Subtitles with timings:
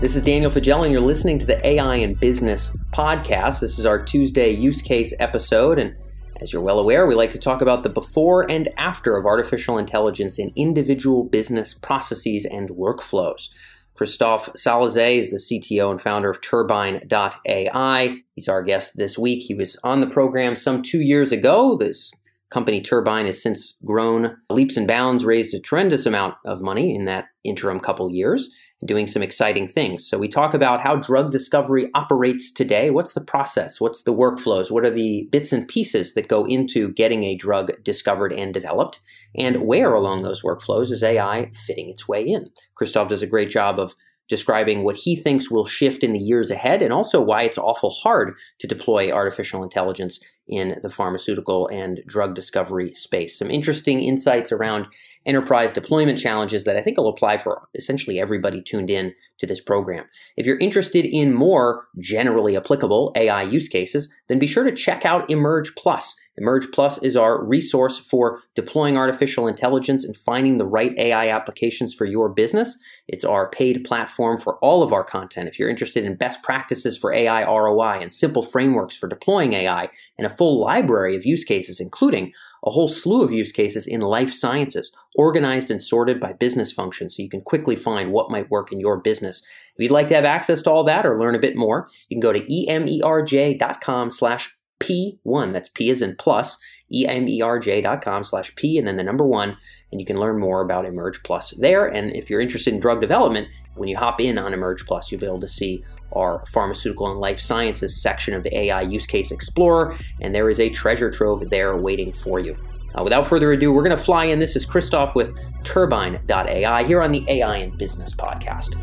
[0.00, 3.58] This is Daniel Faggella, and you're listening to the AI and Business podcast.
[3.58, 5.96] This is our Tuesday use case episode, and
[6.40, 9.76] as you're well aware, we like to talk about the before and after of artificial
[9.76, 13.48] intelligence in individual business processes and workflows.
[13.94, 18.16] Christophe Salazet is the CTO and founder of Turbine.ai.
[18.36, 19.42] He's our guest this week.
[19.48, 21.74] He was on the program some two years ago.
[21.76, 22.12] This
[22.50, 27.04] company Turbine has since grown leaps and bounds, raised a tremendous amount of money in
[27.06, 28.48] that interim couple years
[28.84, 30.06] doing some exciting things.
[30.06, 32.90] So we talk about how drug discovery operates today.
[32.90, 33.80] What's the process?
[33.80, 34.70] What's the workflows?
[34.70, 39.00] What are the bits and pieces that go into getting a drug discovered and developed?
[39.36, 42.50] And where along those workflows is AI fitting its way in?
[42.74, 43.96] Christophe does a great job of
[44.28, 47.90] describing what he thinks will shift in the years ahead and also why it's awful
[47.90, 53.38] hard to deploy artificial intelligence in the pharmaceutical and drug discovery space.
[53.38, 54.86] Some interesting insights around
[55.26, 59.60] enterprise deployment challenges that I think will apply for essentially everybody tuned in to this
[59.60, 60.06] program.
[60.36, 65.04] If you're interested in more generally applicable AI use cases, then be sure to check
[65.04, 66.16] out Emerj Plus.
[66.40, 71.94] Emerj Plus is our resource for deploying artificial intelligence and finding the right AI applications
[71.94, 72.76] for your business.
[73.06, 75.48] It's our paid platform for all of our content.
[75.48, 79.88] If you're interested in best practices for AI ROI and simple frameworks for deploying AI
[80.16, 82.32] and a full library of use cases, including
[82.64, 87.08] a whole slew of use cases in life sciences, organized and sorted by business function
[87.08, 89.42] so you can quickly find what might work in your business.
[89.76, 92.16] If you'd like to have access to all that or learn a bit more, you
[92.16, 95.52] can go to emerj.com slash P1.
[95.52, 96.58] That's P as in plus,
[96.92, 99.56] emerj.com slash P and then the number one.
[99.90, 101.86] And you can learn more about Emerj Plus there.
[101.86, 105.20] And if you're interested in drug development, when you hop in on Emerj Plus, you'll
[105.20, 105.82] be able to see
[106.14, 109.96] our pharmaceutical and life sciences section of the AI Use Case Explorer.
[110.20, 112.56] And there is a treasure trove there waiting for you.
[112.98, 114.38] Uh, without further ado, we're going to fly in.
[114.38, 115.34] This is Christoph with
[115.64, 118.74] Turbine.ai here on the AI and Business Podcast.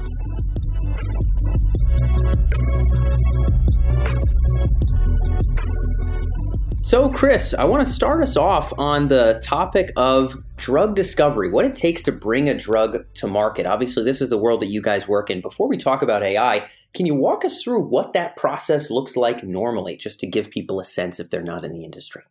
[6.85, 11.65] So, Chris, I want to start us off on the topic of drug discovery, what
[11.65, 13.65] it takes to bring a drug to market.
[13.65, 15.41] Obviously, this is the world that you guys work in.
[15.41, 19.43] Before we talk about AI, can you walk us through what that process looks like
[19.43, 22.21] normally, just to give people a sense if they're not in the industry?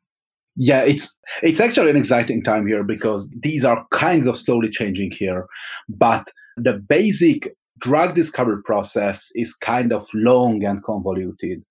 [0.56, 5.10] Yeah, it's it's actually an exciting time here because these are kinds of slowly changing
[5.10, 5.46] here,
[5.88, 11.62] but the basic drug discovery process is kind of long and convoluted.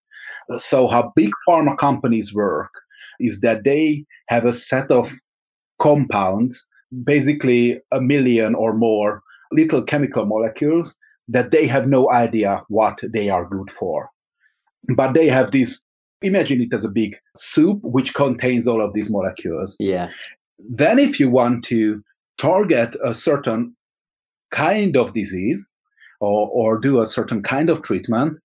[0.58, 2.72] So, how big pharma companies work
[3.20, 5.12] is that they have a set of
[5.80, 6.66] compounds,
[7.04, 9.22] basically a million or more
[9.52, 10.96] little chemical molecules
[11.28, 14.10] that they have no idea what they are good for.
[14.96, 15.84] But they have this
[16.22, 19.76] imagine it as a big soup which contains all of these molecules.
[19.80, 20.10] Yeah.
[20.58, 22.02] Then, if you want to
[22.38, 23.76] target a certain
[24.52, 25.70] kind of disease
[26.24, 28.38] or, or do a certain kind of treatment,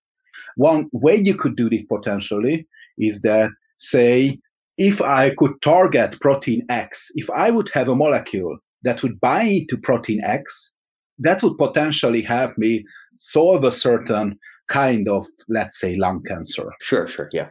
[0.56, 2.66] one way you could do this potentially
[2.98, 4.38] is that, say,
[4.76, 9.68] if I could target protein X, if I would have a molecule that would bind
[9.68, 10.74] to protein X,
[11.20, 12.84] that would potentially help me
[13.16, 14.38] solve a certain
[14.68, 16.72] kind of, let's say, lung cancer.
[16.80, 17.48] Sure, sure, yeah.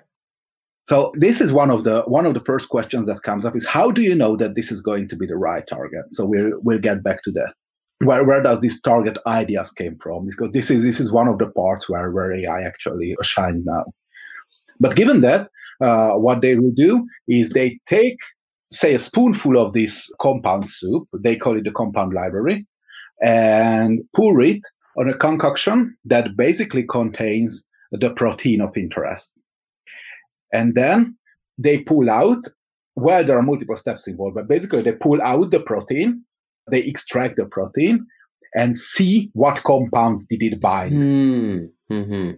[0.89, 3.65] So this is one of the one of the first questions that comes up is
[3.65, 6.05] how do you know that this is going to be the right target?
[6.09, 7.53] So we'll we'll get back to that
[7.99, 10.25] where, where does this target ideas came from?
[10.25, 13.85] Because this is this is one of the parts where, where AI actually shines now.
[14.79, 15.49] But given that,
[15.81, 18.17] uh, what they will do is they take,
[18.71, 22.67] say, a spoonful of this compound soup, they call it the compound library,
[23.23, 24.61] and pour it
[24.97, 29.41] on a concoction that basically contains the protein of interest.
[30.53, 31.17] And then
[31.57, 32.45] they pull out,
[32.95, 36.23] well, there are multiple steps involved, but basically they pull out the protein
[36.69, 38.05] they extract the protein
[38.53, 40.93] and see what compounds did it bind.
[40.93, 42.31] Mm, mm-hmm.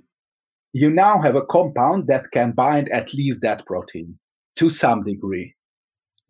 [0.74, 4.18] You now have a compound that can bind at least that protein
[4.58, 5.56] to some degree.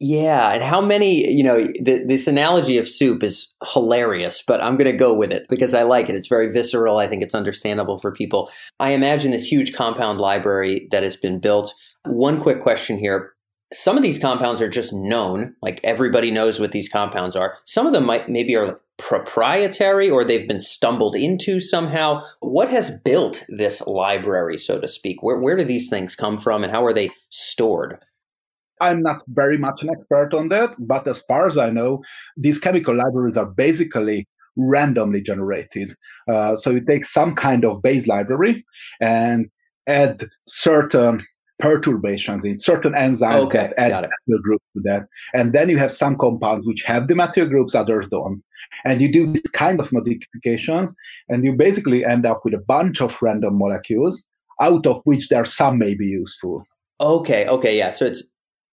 [0.01, 4.78] Yeah, and how many, you know, th- this analogy of soup is hilarious, but I'm
[4.78, 6.16] going to go with it because I like it.
[6.16, 7.00] It's very visceral.
[7.00, 8.50] I think it's understandable for people.
[8.80, 11.74] I imagine this huge compound library that has been built.
[12.06, 13.34] One quick question here
[13.74, 17.57] some of these compounds are just known, like everybody knows what these compounds are.
[17.66, 22.21] Some of them might maybe are proprietary or they've been stumbled into somehow.
[22.39, 25.21] What has built this library, so to speak?
[25.21, 27.98] Where, where do these things come from and how are they stored?
[28.81, 32.01] I'm not very much an expert on that, but as far as I know,
[32.38, 35.95] these chemical libraries are basically randomly generated.
[36.27, 38.66] Uh, so you take some kind of base library
[39.00, 39.50] and
[39.88, 41.25] add certain
[41.59, 45.07] perturbations in certain enzymes okay, that add material group to that.
[45.33, 48.41] And then you have some compounds which have the material groups, others don't.
[48.85, 50.95] And you do these kind of modifications,
[51.27, 54.27] and you basically end up with a bunch of random molecules,
[54.61, 56.63] out of which there are some may be useful.
[57.01, 57.89] Okay, okay, yeah.
[57.89, 58.23] So it's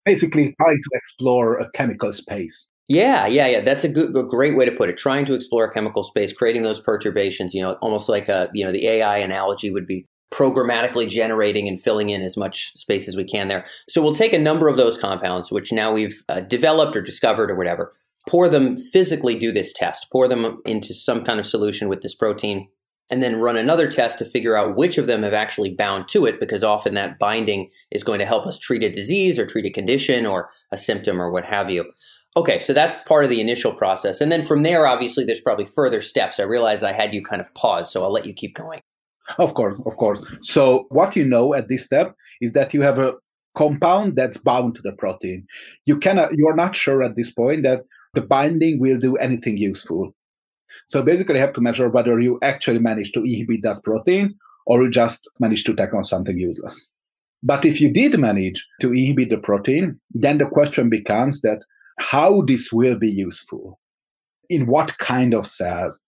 [0.05, 2.69] basically trying to explore a chemical space.
[2.89, 3.59] Yeah, yeah, yeah.
[3.61, 4.97] That's a good, a great way to put it.
[4.97, 7.53] Trying to explore a chemical space, creating those perturbations.
[7.53, 11.79] You know, almost like a, you know, the AI analogy would be programmatically generating and
[11.79, 13.65] filling in as much space as we can there.
[13.87, 17.49] So we'll take a number of those compounds, which now we've uh, developed or discovered
[17.49, 17.93] or whatever,
[18.29, 22.13] pour them physically, do this test, pour them into some kind of solution with this
[22.13, 22.67] protein,
[23.09, 26.25] and then run another test to figure out which of them have actually bound to
[26.25, 29.65] it, because often that binding is going to help us treat a disease or treat
[29.65, 31.89] a condition or a symptom or what have you.
[32.35, 34.19] Okay, so that's part of the initial process.
[34.19, 36.37] And then from there, obviously, there's probably further steps.
[36.37, 38.81] I realize I had you kind of pause, so I'll let you keep going.
[39.37, 40.19] Of course, of course.
[40.41, 43.13] So what you know at this step is that you have a
[43.57, 45.45] compound that's bound to the protein.
[45.85, 47.83] You cannot you are not sure at this point that
[48.13, 50.13] the binding will do anything useful.
[50.87, 54.35] So basically you have to measure whether you actually manage to inhibit that protein
[54.65, 56.89] or you just manage to tack on something useless.
[57.43, 61.59] But if you did manage to inhibit the protein, then the question becomes that
[61.99, 63.79] how this will be useful.
[64.49, 66.01] In what kind of cells?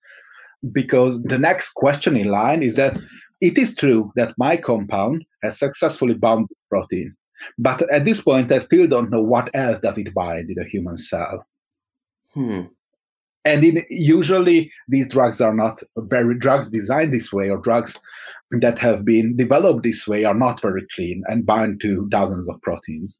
[0.71, 2.97] Because the next question in line is that
[3.41, 7.15] it is true that my compound has successfully bound protein,
[7.57, 10.67] but at this point I still don't know what else does it bind in a
[10.67, 11.45] human cell.
[12.33, 12.61] Hmm.
[13.45, 17.97] And in, usually these drugs are not very drugs designed this way or drugs
[18.51, 22.61] that have been developed this way are not very clean and bind to dozens of
[22.61, 23.19] proteins.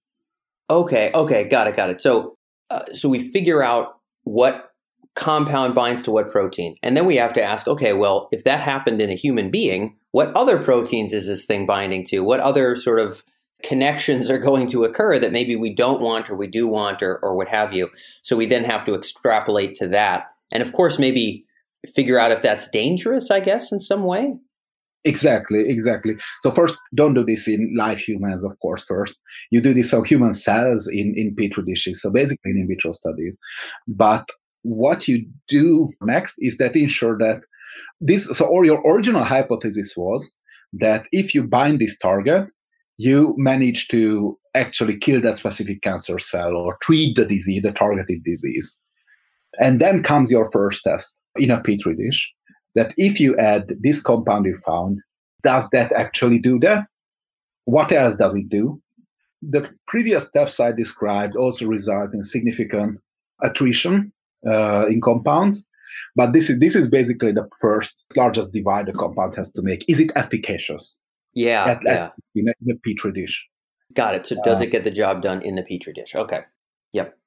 [0.70, 2.02] Okay, okay, got it, got it.
[2.02, 2.38] So,
[2.70, 4.69] uh, so we figure out what
[5.16, 6.76] compound binds to what protein.
[6.82, 9.98] And then we have to ask, okay, well, if that happened in a human being,
[10.12, 12.22] what other proteins is this thing binding to?
[12.22, 13.24] What other sort of
[13.64, 17.20] connections are going to occur that maybe we don't want or we do want or,
[17.22, 17.90] or what have you?
[18.22, 20.28] So we then have to extrapolate to that.
[20.52, 21.44] And of course, maybe
[21.94, 24.30] figure out if that's dangerous, I guess, in some way.
[25.06, 26.18] Exactly, exactly.
[26.42, 28.84] So first, don't do this in live humans, of course.
[28.86, 29.16] First,
[29.50, 32.02] you do this on human cells in in petri dishes.
[32.02, 33.38] So basically, in in vitro studies.
[33.88, 34.28] But
[34.64, 37.44] what you do next is that ensure that
[38.02, 40.30] this so or your original hypothesis was
[40.74, 42.48] that if you bind this target
[43.00, 48.24] you manage to actually kill that specific cancer cell or treat the disease the targeted
[48.26, 48.78] disease.
[49.58, 52.34] And then comes your first test in a petri dish
[52.76, 55.00] that if you add this compound you found
[55.44, 56.86] does that actually do that?
[57.64, 58.82] What else does it do?
[59.42, 63.00] The previous steps i described also result in significant
[63.42, 64.12] attrition
[64.48, 65.68] uh, in compounds.
[66.16, 69.86] But this is this is basically the first largest divide the compound has to make.
[69.88, 71.02] Is it efficacious?
[71.34, 71.92] Yeah, at, yeah.
[71.92, 73.48] At, in, a, in, a, petri dish.
[73.94, 74.26] Got it.
[74.26, 76.16] So does uh, it get the job done in the petri dish?
[76.16, 76.42] Okay.
[76.94, 77.18] Yep.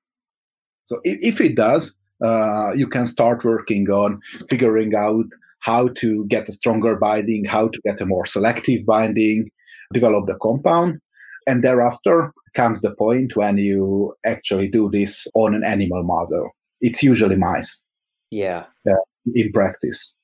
[0.87, 5.27] So if, if it does, uh, you can start working on figuring out
[5.61, 9.49] how to get a stronger binding, how to get a more selective binding,
[9.93, 10.99] develop the compound.
[11.47, 16.51] And thereafter comes the point when you actually do this on an animal model
[16.83, 17.83] it's usually mice.
[18.31, 18.67] Yeah.
[18.87, 18.95] Uh,
[19.35, 20.15] in practice.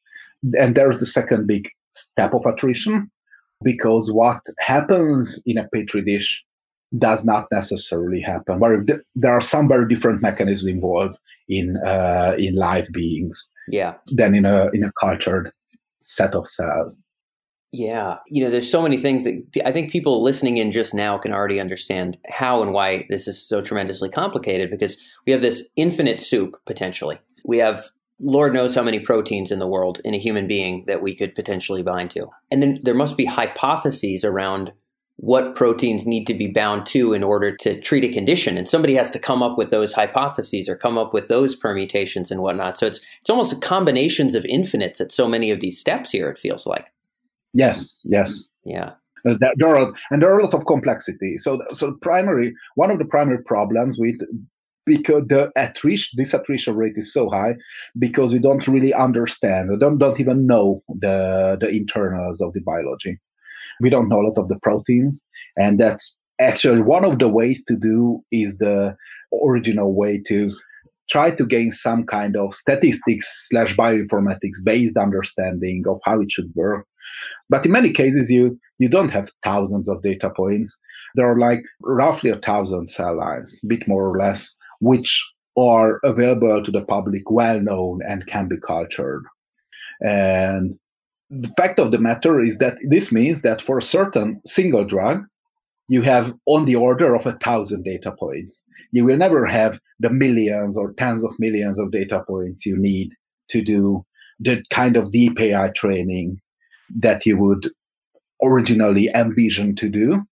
[0.59, 3.11] And there's the second big step of attrition
[3.63, 6.45] because what happens in a petri dish
[6.97, 8.61] does not necessarily happen.
[8.61, 8.85] Where
[9.15, 13.47] there are some very different mechanisms involved in uh, in live beings.
[13.69, 13.95] Yeah.
[14.07, 15.51] Than in a in a cultured
[16.01, 17.05] set of cells.
[17.71, 21.19] Yeah, you know, there's so many things that I think people listening in just now
[21.19, 24.97] can already understand how and why this is so tremendously complicated because
[25.27, 27.19] we have this infinite soup potentially.
[27.45, 31.03] We have Lord knows how many proteins in the world in a human being that
[31.03, 32.29] we could potentially bind to.
[32.51, 34.73] And then there must be hypotheses around
[35.17, 38.57] what proteins need to be bound to in order to treat a condition.
[38.57, 42.31] And somebody has to come up with those hypotheses or come up with those permutations
[42.31, 42.79] and whatnot.
[42.79, 46.31] So it's it's almost a combinations of infinites at so many of these steps here,
[46.31, 46.93] it feels like.
[47.59, 48.49] Yes, yes.
[48.65, 48.93] Yeah.
[49.27, 51.37] Uh, there are and there are a lot of complexity.
[51.39, 54.21] So, so primary one of the primary problems with
[54.87, 57.57] because the attrition this attrition rate is so high
[57.99, 62.61] because we don't really understand, we don't don't even know the the internals of the
[62.61, 63.19] biology.
[63.81, 65.21] We don't know a lot of the proteins,
[65.57, 68.97] and that's actually one of the ways to do is the
[69.45, 70.53] original way to
[71.11, 76.53] try to gain some kind of statistics slash bioinformatics based understanding of how it should
[76.55, 76.87] work
[77.49, 80.79] but in many cases, you you don't have thousands of data points.
[81.15, 85.25] There are like roughly a thousand cell lines, a bit more or less, which
[85.57, 89.25] are available to the public, well known, and can be cultured.
[90.01, 90.79] And
[91.31, 95.25] the fact of the matter is that this means that for a certain single drug,
[95.89, 98.63] you have on the order of a thousand data points.
[98.93, 103.13] You will never have the millions or tens of millions of data points you need
[103.51, 104.05] to do
[104.39, 106.41] the kind of deep AI training
[106.97, 107.71] that you would
[108.43, 110.23] originally envision to do.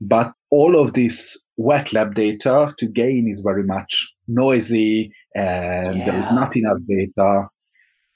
[0.00, 6.04] But all of this wet lab data to gain is very much noisy and yeah.
[6.04, 7.48] there is not enough data.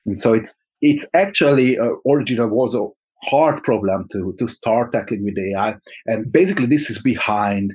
[0.07, 2.87] And so it's it's actually uh, original was a
[3.29, 5.77] hard problem to to start tackling with AI.
[6.07, 7.75] And basically this is behind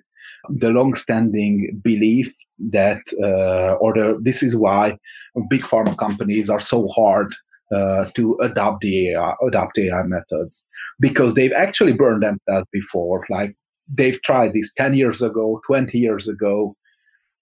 [0.50, 2.34] the long-standing belief
[2.70, 4.98] that uh, or the, this is why
[5.50, 7.34] big pharma companies are so hard
[7.74, 10.66] uh, to adopt the AI, adopt AI methods
[11.00, 13.26] because they've actually burned themselves before.
[13.30, 13.56] Like
[13.88, 16.76] they've tried this 10 years ago, 20 years ago,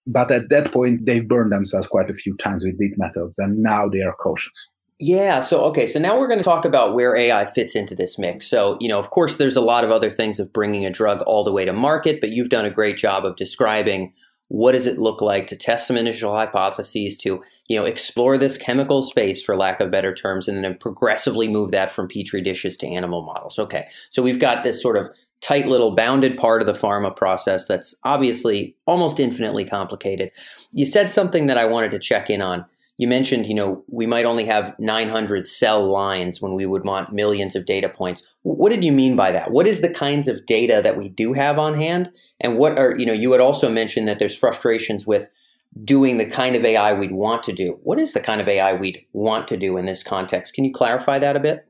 [0.06, 3.58] but at that point they've burned themselves quite a few times with these methods and
[3.58, 4.72] now they are cautious.
[5.00, 5.40] Yeah.
[5.40, 5.86] So, okay.
[5.86, 8.46] So now we're going to talk about where AI fits into this mix.
[8.46, 11.20] So, you know, of course, there's a lot of other things of bringing a drug
[11.22, 14.12] all the way to market, but you've done a great job of describing
[14.54, 18.56] what does it look like to test some initial hypotheses to you know explore this
[18.56, 22.76] chemical space for lack of better terms and then progressively move that from petri dishes
[22.76, 23.58] to animal models?
[23.58, 27.66] Okay so we've got this sort of tight little bounded part of the pharma process
[27.66, 30.30] that's obviously almost infinitely complicated.
[30.72, 32.64] You said something that i wanted to check in on
[32.96, 37.12] you mentioned, you know, we might only have 900 cell lines when we would want
[37.12, 38.22] millions of data points.
[38.42, 39.50] What did you mean by that?
[39.50, 42.12] What is the kinds of data that we do have on hand?
[42.40, 45.28] And what are, you know, you had also mentioned that there's frustrations with
[45.82, 47.80] doing the kind of AI we'd want to do.
[47.82, 50.54] What is the kind of AI we'd want to do in this context?
[50.54, 51.66] Can you clarify that a bit?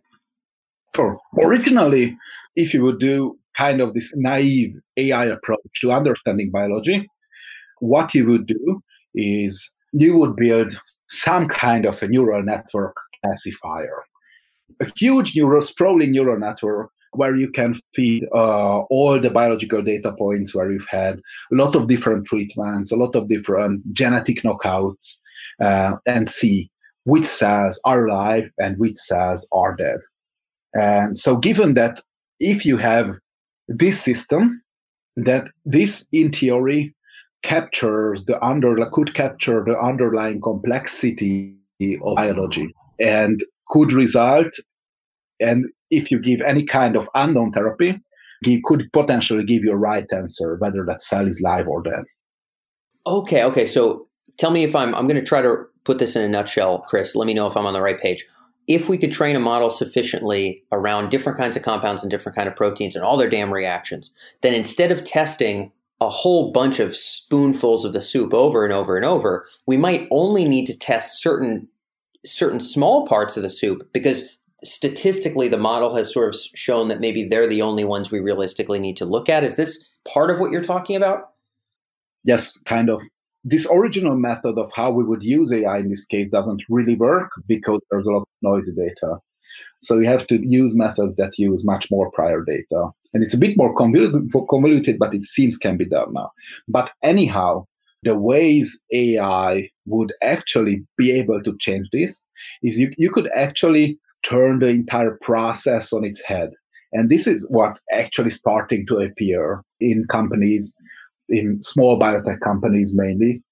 [0.94, 1.18] Sure.
[1.42, 2.16] Originally,
[2.54, 7.08] if you would do kind of this naive AI approach to understanding biology,
[7.80, 8.82] what you would do
[9.14, 10.78] is you would build
[11.08, 14.02] some kind of a neural network classifier.
[14.80, 20.12] A huge neural, sprawling neural network where you can feed uh, all the biological data
[20.12, 21.20] points where you've had
[21.52, 25.18] a lot of different treatments, a lot of different genetic knockouts,
[25.60, 26.70] uh, and see
[27.04, 30.00] which cells are alive and which cells are dead.
[30.74, 32.02] And so, given that
[32.40, 33.16] if you have
[33.68, 34.62] this system,
[35.16, 36.94] that this in theory
[37.44, 41.54] captures the under could capture the underlying complexity
[42.02, 44.52] of biology and could result
[45.40, 48.00] and if you give any kind of unknown therapy
[48.42, 52.04] give, could potentially give you a right answer whether that cell is live or dead.
[53.06, 54.06] Okay okay so
[54.38, 57.14] tell me if i'm i'm going to try to put this in a nutshell chris.
[57.14, 58.24] Let me know if i'm on the right page.
[58.66, 62.48] If we could train a model sufficiently around different kinds of compounds and different kind
[62.48, 64.10] of proteins and all their damn reactions
[64.40, 65.70] then instead of testing
[66.04, 70.06] a whole bunch of spoonfuls of the soup over and over and over, we might
[70.10, 71.68] only need to test certain
[72.26, 77.00] certain small parts of the soup because statistically the model has sort of shown that
[77.00, 79.44] maybe they're the only ones we realistically need to look at.
[79.44, 81.30] Is this part of what you're talking about?
[82.24, 83.02] Yes, kind of.
[83.44, 87.30] This original method of how we would use AI in this case doesn't really work
[87.46, 89.18] because there's a lot of noisy data.
[89.80, 92.90] So you have to use methods that use much more prior data.
[93.12, 96.30] And it's a bit more convoluted, but it seems can be done now.
[96.68, 97.66] But anyhow,
[98.02, 102.24] the ways AI would actually be able to change this
[102.62, 106.50] is you, you could actually turn the entire process on its head.
[106.92, 110.74] And this is what actually starting to appear in companies,
[111.28, 113.42] in small biotech companies mainly,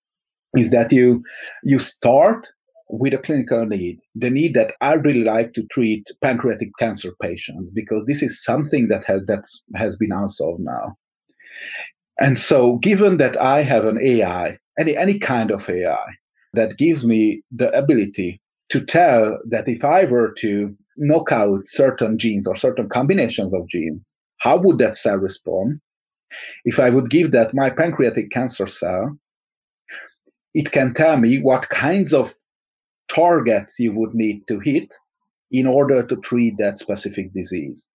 [0.56, 1.22] is that you
[1.64, 2.46] you start
[2.92, 7.70] with a clinical need, the need that I really like to treat pancreatic cancer patients
[7.70, 9.44] because this is something that has that
[9.74, 10.96] has been unsolved now.
[12.20, 16.06] And so, given that I have an AI, any any kind of AI
[16.52, 22.18] that gives me the ability to tell that if I were to knock out certain
[22.18, 25.80] genes or certain combinations of genes, how would that cell respond?
[26.66, 29.16] If I would give that my pancreatic cancer cell,
[30.52, 32.34] it can tell me what kinds of
[33.14, 34.92] targets you would need to hit
[35.50, 37.86] in order to treat that specific disease.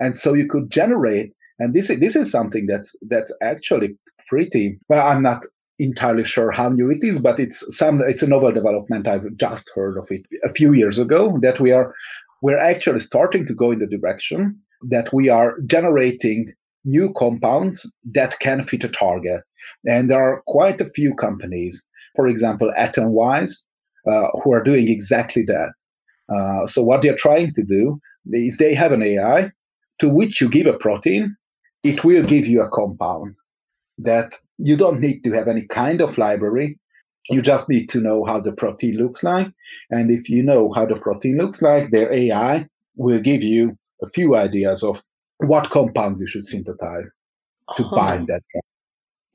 [0.00, 3.96] And so you could generate, and this is, this is something that's that's actually
[4.28, 4.78] pretty.
[4.88, 5.44] Well, I'm not
[5.78, 9.08] entirely sure how new it is, but it's some it's a novel development.
[9.08, 11.94] I've just heard of it a few years ago that we are
[12.42, 16.52] we're actually starting to go in the direction that we are generating
[16.84, 19.42] new compounds that can fit a target.
[19.86, 21.82] And there are quite a few companies,
[22.14, 23.56] for example, Atomwise,
[24.06, 25.72] uh, who are doing exactly that.
[26.34, 28.00] Uh, so what they're trying to do
[28.32, 29.50] is they have an AI
[30.00, 31.36] to which you give a protein,
[31.82, 33.36] it will give you a compound
[33.98, 36.78] that you don't need to have any kind of library.
[37.30, 39.48] You just need to know how the protein looks like.
[39.90, 44.08] And if you know how the protein looks like, their AI will give you a
[44.10, 45.02] few ideas of
[45.38, 47.10] what compounds you should synthesize.
[47.76, 47.96] to huh.
[47.96, 48.42] bind that.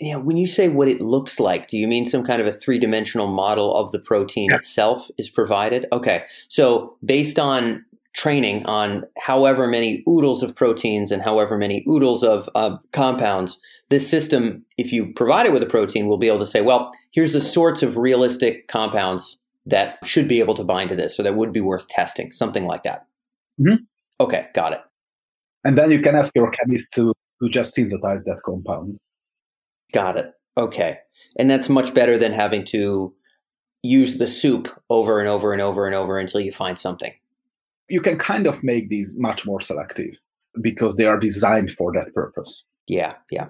[0.01, 2.51] Yeah, when you say what it looks like, do you mean some kind of a
[2.51, 4.55] three dimensional model of the protein yeah.
[4.55, 5.85] itself is provided?
[5.93, 6.25] Okay.
[6.47, 12.49] So, based on training on however many oodles of proteins and however many oodles of
[12.55, 16.47] uh, compounds, this system, if you provide it with a protein, will be able to
[16.47, 20.95] say, well, here's the sorts of realistic compounds that should be able to bind to
[20.95, 23.05] this, so that would be worth testing, something like that.
[23.59, 23.83] Mm-hmm.
[24.19, 24.81] Okay, got it.
[25.63, 28.97] And then you can ask your chemist to, to just synthesize that compound.
[29.91, 30.33] Got it.
[30.57, 30.99] Okay.
[31.37, 33.13] And that's much better than having to
[33.83, 37.13] use the soup over and over and over and over until you find something.
[37.89, 40.15] You can kind of make these much more selective
[40.61, 42.63] because they are designed for that purpose.
[42.87, 43.47] Yeah, yeah.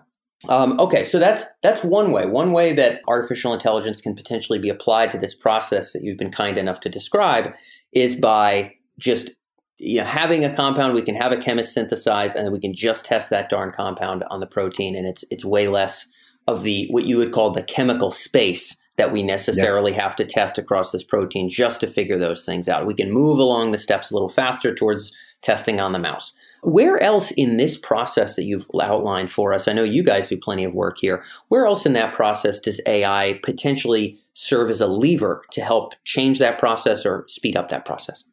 [0.50, 2.26] Um, okay, so that's that's one way.
[2.26, 6.32] One way that artificial intelligence can potentially be applied to this process that you've been
[6.32, 7.54] kind enough to describe
[7.92, 9.32] is by just
[9.78, 12.74] you know having a compound we can have a chemist synthesize and then we can
[12.74, 16.08] just test that darn compound on the protein and it's it's way less
[16.48, 20.58] of the what you would call the chemical space that we necessarily have to test
[20.58, 22.86] across this protein just to figure those things out.
[22.86, 26.34] We can move along the steps a little faster towards testing on the mouse.
[26.62, 29.68] Where else in this process that you've outlined for us?
[29.68, 31.24] I know you guys do plenty of work here.
[31.48, 36.38] Where else in that process does AI potentially serve as a lever to help change
[36.40, 38.24] that process or speed up that process?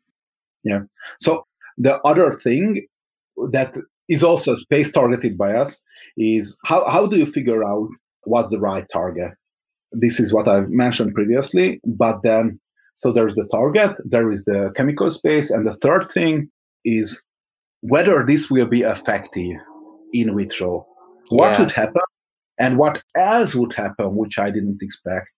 [0.65, 0.81] Yeah.
[1.21, 1.47] So
[1.79, 2.87] the other thing
[3.53, 3.75] that
[4.09, 5.83] is also space targeted by us
[6.19, 7.89] is how, how do you figure out
[8.25, 9.33] what's the right target?
[9.93, 12.61] This is what I've mentioned previously, but then
[12.95, 16.51] so there's the target, there is the chemical space, and the third thing
[16.85, 17.25] is
[17.81, 19.57] whether this will be effective
[20.13, 20.85] in vitro.
[21.29, 21.61] What yeah.
[21.61, 22.03] would happen
[22.59, 25.29] and what else would happen, which I didn't expect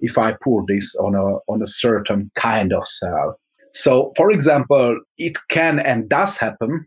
[0.00, 3.38] if I pour this on a on a certain kind of cell.
[3.72, 6.86] So, for example, it can and does happen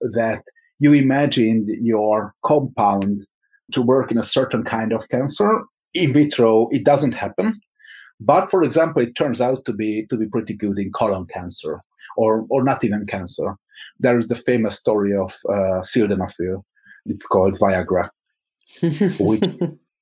[0.00, 0.42] that
[0.78, 3.26] you imagine your compound
[3.72, 5.62] to work in a certain kind of cancer.
[5.94, 7.60] In vitro, it doesn't happen.
[8.20, 11.80] But for example, it turns out to be to be pretty good in colon cancer,
[12.16, 13.56] or or not even cancer.
[14.00, 16.62] There is the famous story of uh, sildenafil.
[17.06, 18.10] It's called Viagra,
[19.20, 19.44] which,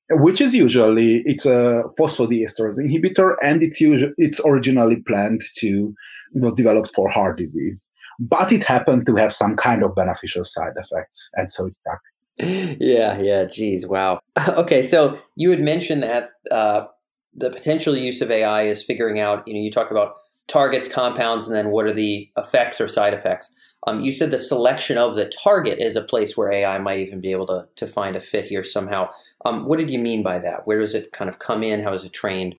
[0.09, 5.93] which is usually it's a phosphodiesterase inhibitor, and it's usually it's originally planned to
[6.33, 7.86] it was developed for heart disease
[8.19, 12.01] but it happened to have some kind of beneficial side effects, and so it's stuck.
[12.39, 14.19] Yeah, yeah, geez, wow.
[14.49, 16.85] Okay, so you had mentioned that uh,
[17.33, 19.47] the potential use of AI is figuring out.
[19.47, 20.15] You know, you talked about
[20.47, 23.51] targets, compounds, and then what are the effects or side effects.
[23.85, 27.21] Um, you said the selection of the target is a place where AI might even
[27.21, 29.09] be able to to find a fit here somehow.
[29.45, 30.61] Um, what did you mean by that?
[30.65, 31.81] Where does it kind of come in?
[31.81, 32.55] How is it trained?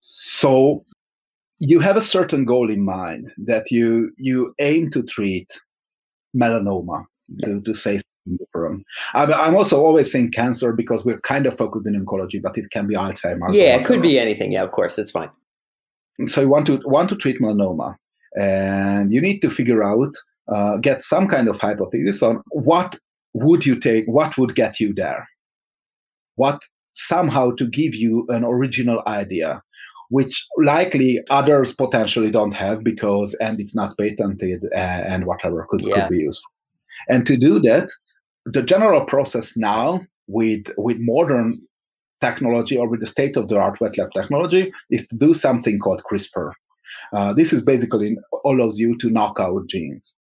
[0.00, 0.84] So
[1.60, 5.50] you have a certain goal in mind that you you aim to treat
[6.36, 7.04] melanoma
[7.42, 8.00] to, to say
[8.52, 8.84] from.
[9.14, 12.86] I'm also always saying cancer because we're kind of focused in oncology, but it can
[12.86, 13.56] be Alzheimer's.
[13.56, 14.52] Yeah, it could be anything.
[14.52, 15.30] Yeah, of course, it's fine.
[16.24, 17.96] So you want to want to treat melanoma,
[18.38, 20.14] and you need to figure out,
[20.52, 22.96] uh, get some kind of hypothesis on what
[23.34, 25.26] would you take, what would get you there,
[26.34, 26.60] what
[26.94, 29.62] somehow to give you an original idea
[30.10, 35.82] which likely others potentially don't have because and it's not patented and, and whatever could,
[35.82, 36.00] yeah.
[36.00, 36.42] could be used.
[37.08, 37.88] And to do that
[38.52, 41.60] the general process now with with modern
[42.20, 45.78] technology or with the state of the art wet lab technology is to do something
[45.78, 46.52] called crispr.
[47.12, 50.14] Uh, this is basically allows you to knock out genes.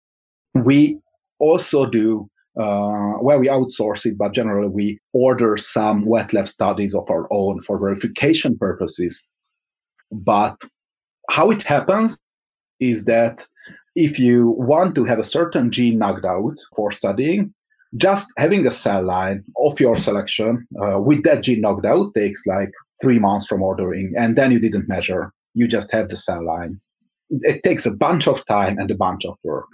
[0.53, 0.99] We
[1.39, 6.93] also do uh, where we outsource it, but generally we order some wet lab studies
[6.93, 9.27] of our own for verification purposes
[10.11, 10.57] but
[11.29, 12.17] how it happens
[12.79, 13.45] is that
[13.95, 17.53] if you want to have a certain gene knocked out for studying,
[17.95, 22.45] just having a cell line of your selection uh, with that gene knocked out takes
[22.45, 25.31] like three months from ordering, and then you didn't measure.
[25.53, 26.89] You just have the cell lines.
[27.29, 29.67] It takes a bunch of time and a bunch of work.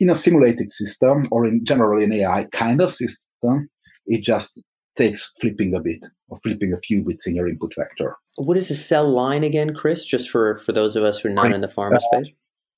[0.00, 3.68] In a simulated system, or in generally an AI kind of system,
[4.06, 4.60] it just
[4.96, 8.16] takes flipping a bit or flipping a few bits in your input vector.
[8.36, 10.04] What is a cell line again, Chris?
[10.04, 12.32] Just for, for those of us who are not in the pharma uh, space?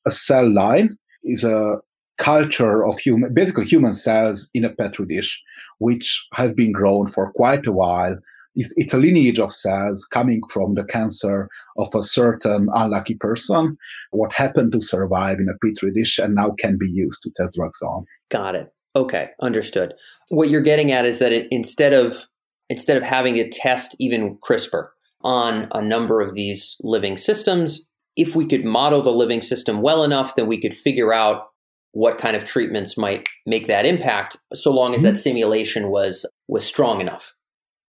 [0.07, 1.79] A cell line is a
[2.19, 5.43] culture of human, basically human cells in a petri dish,
[5.79, 8.17] which have been grown for quite a while.
[8.57, 13.77] It's, it's a lineage of cells coming from the cancer of a certain unlucky person,
[14.13, 17.55] what happened to survive in a petri dish and now can be used to test
[17.55, 18.05] drugs on.
[18.31, 18.74] Got it.
[18.97, 19.95] Okay, understood.
[20.29, 22.27] What you're getting at is that it, instead of
[22.71, 24.89] instead of having to test even CRISPR
[25.23, 27.85] on a number of these living systems,
[28.17, 31.49] if we could model the living system well enough, then we could figure out
[31.93, 35.15] what kind of treatments might make that impact, so long as mm-hmm.
[35.15, 37.35] that simulation was was strong enough.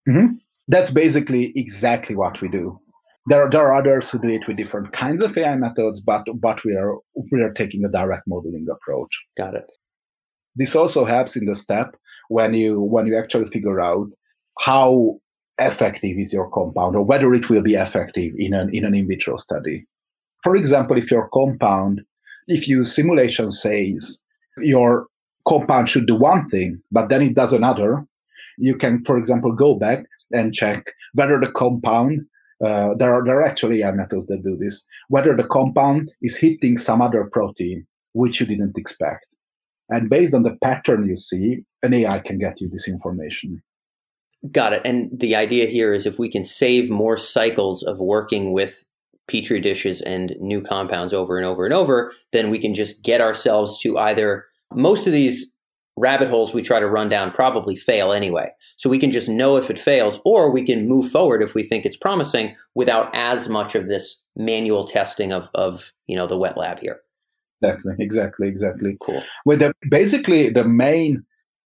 [0.08, 0.36] Mm-hmm.
[0.68, 2.80] That's basically exactly what we do.
[3.28, 6.24] There, are, there are others who do it with different kinds of AI methods, but
[6.36, 6.96] but we are
[7.32, 9.24] we are taking a direct modeling approach.
[9.38, 9.72] Got it.
[10.56, 11.96] This also helps in the step
[12.30, 14.08] when you when you actually figure out
[14.60, 15.20] how
[15.60, 19.08] effective is your compound or whether it will be effective in an in an in
[19.08, 19.86] vitro study.
[20.44, 22.02] For example, if your compound,
[22.48, 24.22] if your simulation says
[24.58, 25.08] your
[25.48, 28.06] compound should do one thing, but then it does another,
[28.58, 32.22] you can, for example, go back and check whether the compound
[32.64, 34.86] uh, there are there are actually methods that do this.
[35.10, 39.35] Whether the compound is hitting some other protein which you didn't expect,
[39.90, 43.62] and based on the pattern you see, an AI can get you this information.
[44.52, 44.82] Got it.
[44.86, 48.84] And the idea here is if we can save more cycles of working with
[49.28, 53.22] petri dishes and new compounds over and over and over, then we can just get
[53.22, 55.54] ourselves to either most of these
[55.98, 58.50] rabbit holes we try to run down probably fail anyway.
[58.76, 61.64] So we can just know if it fails, or we can move forward if we
[61.64, 66.38] think it's promising without as much of this manual testing of, of you know the
[66.38, 67.00] wet lab here.
[67.62, 68.98] Exactly, exactly, exactly.
[69.02, 69.24] Cool.
[69.46, 71.24] With the basically the main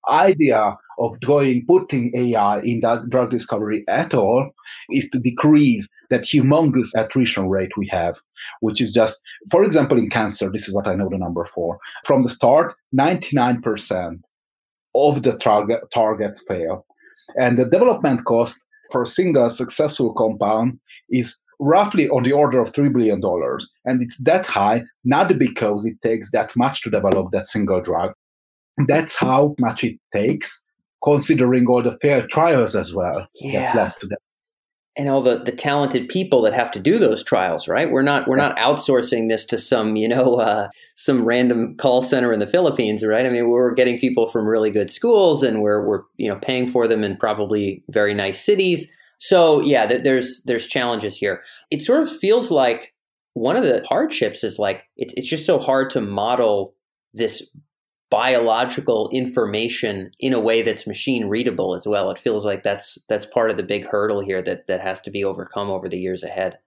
[0.08, 4.50] idea of going putting AI in that drug discovery at all
[4.90, 8.16] is to decrease that humongous attrition rate we have,
[8.60, 9.20] which is just,
[9.50, 11.78] for example, in cancer, this is what I know the number for.
[12.06, 14.22] From the start, 99%
[14.94, 16.86] of the target, targets fail.
[17.36, 20.78] And the development cost for a single successful compound
[21.10, 23.20] is roughly on the order of $3 billion.
[23.84, 28.12] And it's that high, not because it takes that much to develop that single drug.
[28.86, 30.64] That's how much it takes,
[31.02, 33.74] considering all the fair trials as well yeah.
[33.74, 34.18] that led to that
[34.98, 37.90] and all the, the talented people that have to do those trials, right?
[37.90, 42.32] We're not we're not outsourcing this to some you know uh, some random call center
[42.32, 43.24] in the Philippines, right?
[43.24, 46.66] I mean, we're getting people from really good schools, and we're we're you know paying
[46.66, 48.90] for them in probably very nice cities.
[49.18, 51.42] So yeah, there's there's challenges here.
[51.70, 52.94] It sort of feels like
[53.34, 56.74] one of the hardships is like it's it's just so hard to model
[57.14, 57.50] this
[58.10, 62.10] biological information in a way that's machine readable as well.
[62.10, 65.10] It feels like that's that's part of the big hurdle here that that has to
[65.10, 66.58] be overcome over the years ahead.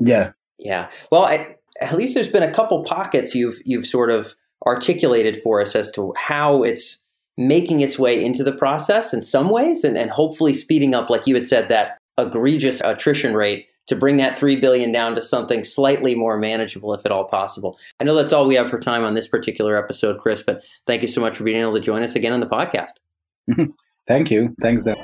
[0.00, 0.32] Yeah.
[0.58, 0.90] Yeah.
[1.10, 4.34] Well, I, at least there's been a couple pockets you've you've sort of
[4.66, 7.04] articulated for us as to how it's
[7.38, 11.26] making its way into the process in some ways and, and hopefully speeding up like
[11.26, 15.64] you had said that egregious attrition rate to bring that 3 billion down to something
[15.64, 17.78] slightly more manageable if at all possible.
[18.00, 21.00] I know that's all we have for time on this particular episode, Chris, but thank
[21.00, 22.92] you so much for being able to join us again on the podcast.
[24.08, 24.54] thank you.
[24.60, 24.96] Thanks, Dan.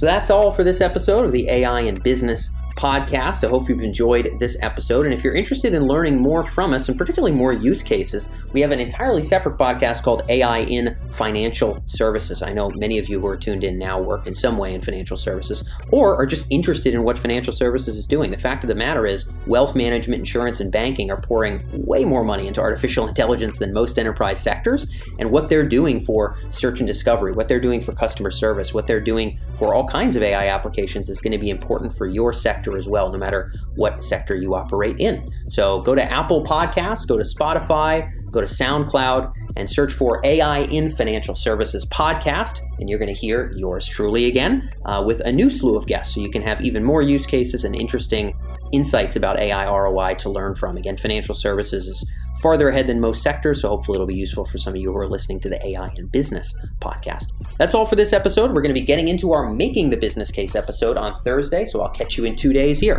[0.00, 2.48] So that's all for this episode of the AI and Business
[2.80, 3.44] podcast.
[3.44, 5.04] I hope you've enjoyed this episode.
[5.04, 8.62] And if you're interested in learning more from us, and particularly more use cases, we
[8.62, 12.42] have an entirely separate podcast called AI in Financial Services.
[12.42, 14.80] I know many of you who are tuned in now work in some way in
[14.80, 18.30] financial services or are just interested in what financial services is doing.
[18.30, 22.24] The fact of the matter is, wealth management, insurance, and banking are pouring way more
[22.24, 24.90] money into artificial intelligence than most enterprise sectors.
[25.18, 28.86] And what they're doing for search and discovery, what they're doing for customer service, what
[28.86, 32.32] they're doing for all kinds of AI applications is going to be important for your
[32.32, 35.28] sector sector as well, no matter what sector you operate in.
[35.48, 40.60] So go to Apple Podcasts, go to Spotify, go to SoundCloud, and search for AI
[40.60, 45.32] in Financial Services podcast, and you're going to hear yours truly again uh, with a
[45.32, 46.14] new slew of guests.
[46.14, 48.34] So you can have even more use cases and interesting
[48.72, 50.76] insights about AI ROI to learn from.
[50.76, 52.06] Again, financial services is
[52.40, 54.98] farther ahead than most sectors, so hopefully it'll be useful for some of you who
[54.98, 57.26] are listening to the AI and Business podcast.
[57.58, 58.52] That's all for this episode.
[58.52, 61.82] We're going to be getting into our Making the Business Case episode on Thursday, so
[61.82, 62.98] I'll catch you in two days here.